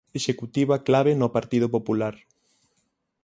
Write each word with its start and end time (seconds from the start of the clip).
Executiva 0.19 0.83
clave 0.87 1.13
no 1.15 1.31
Partido 1.35 1.67
Popular. 1.75 2.15